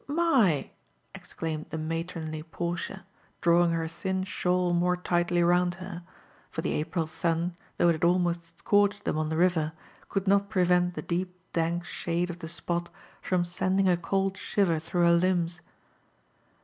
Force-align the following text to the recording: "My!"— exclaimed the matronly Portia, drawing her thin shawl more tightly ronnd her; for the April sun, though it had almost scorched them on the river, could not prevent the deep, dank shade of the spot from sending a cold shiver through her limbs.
"My!"— 0.25 0.71
exclaimed 1.13 1.67
the 1.69 1.77
matronly 1.77 2.41
Portia, 2.41 3.05
drawing 3.39 3.69
her 3.69 3.87
thin 3.87 4.23
shawl 4.23 4.73
more 4.73 4.97
tightly 4.97 5.41
ronnd 5.43 5.75
her; 5.75 6.01
for 6.49 6.61
the 6.61 6.73
April 6.73 7.05
sun, 7.05 7.55
though 7.77 7.87
it 7.89 7.93
had 7.93 8.03
almost 8.03 8.57
scorched 8.57 9.05
them 9.05 9.15
on 9.19 9.29
the 9.29 9.37
river, 9.37 9.73
could 10.09 10.27
not 10.27 10.49
prevent 10.49 10.95
the 10.95 11.03
deep, 11.03 11.35
dank 11.53 11.85
shade 11.85 12.31
of 12.31 12.39
the 12.39 12.49
spot 12.49 12.89
from 13.21 13.45
sending 13.45 13.87
a 13.87 13.95
cold 13.95 14.37
shiver 14.37 14.79
through 14.79 15.03
her 15.03 15.11
limbs. 15.13 15.61